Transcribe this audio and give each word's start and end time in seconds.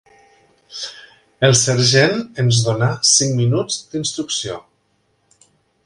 El 1.49 1.53
sergent 1.59 2.17
ens 2.45 2.63
donà 2.69 2.89
cinc 3.13 3.39
minuts 3.43 3.79
de 3.93 4.03
«instrucció» 4.05 4.61